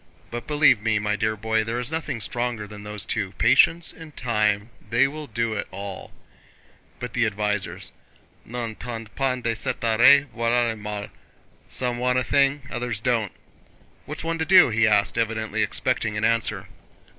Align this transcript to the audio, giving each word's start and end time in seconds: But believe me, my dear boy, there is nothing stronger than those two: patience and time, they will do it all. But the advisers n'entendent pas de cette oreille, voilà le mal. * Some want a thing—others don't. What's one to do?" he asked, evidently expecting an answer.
But 0.31 0.47
believe 0.47 0.81
me, 0.81 0.97
my 0.97 1.15
dear 1.15 1.35
boy, 1.37 1.63
there 1.63 1.79
is 1.79 1.91
nothing 1.91 2.21
stronger 2.21 2.65
than 2.65 2.83
those 2.83 3.05
two: 3.05 3.33
patience 3.33 3.93
and 3.93 4.17
time, 4.17 4.71
they 4.89 5.07
will 5.07 5.27
do 5.27 5.53
it 5.53 5.67
all. 5.69 6.11
But 6.99 7.13
the 7.13 7.27
advisers 7.27 7.91
n'entendent 8.43 9.13
pas 9.13 9.39
de 9.43 9.55
cette 9.55 9.81
oreille, 9.83 10.25
voilà 10.35 10.69
le 10.71 10.75
mal. 10.75 11.09
* 11.43 11.69
Some 11.79 11.99
want 11.99 12.17
a 12.17 12.23
thing—others 12.23 12.99
don't. 12.99 13.31
What's 14.07 14.23
one 14.23 14.39
to 14.39 14.45
do?" 14.45 14.69
he 14.69 14.87
asked, 14.87 15.19
evidently 15.19 15.61
expecting 15.61 16.17
an 16.17 16.25
answer. 16.25 16.67